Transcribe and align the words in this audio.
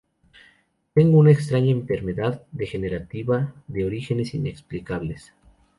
Tengo 0.95 1.19
una 1.19 1.29
extraña 1.31 1.69
enfermedad 1.69 2.41
degenerativa 2.51 3.53
de 3.67 3.85
orígenes 3.85 4.33
inexplicables. 4.33 5.31